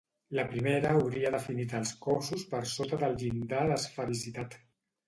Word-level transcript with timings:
La 0.37 0.45
primera 0.53 0.93
hauria 1.01 1.33
definit 1.35 1.77
als 1.81 1.93
cossos 2.07 2.49
per 2.55 2.65
sota 2.73 3.03
del 3.05 3.17
llindar 3.23 3.65
d'esfericitat. 3.75 4.61